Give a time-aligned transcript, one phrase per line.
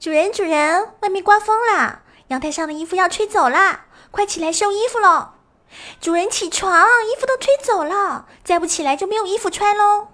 [0.00, 5.32] 主人主人外面刮风了阳台上的衣服要吹走啦快起来收衣服喽
[6.00, 6.72] 主人起床
[7.04, 10.08] 衣服都吹走了再不起来就没有衣服穿喽